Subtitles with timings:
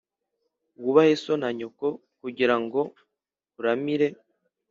[0.81, 1.87] Wubahe so na nyoko
[2.21, 2.79] kugira ngo
[3.59, 4.07] uramire